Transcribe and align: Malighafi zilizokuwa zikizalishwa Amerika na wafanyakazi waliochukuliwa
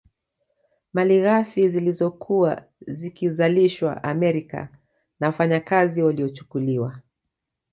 Malighafi 0.93 1.69
zilizokuwa 1.69 2.63
zikizalishwa 2.87 4.03
Amerika 4.03 4.69
na 5.19 5.27
wafanyakazi 5.27 6.03
waliochukuliwa 6.03 7.01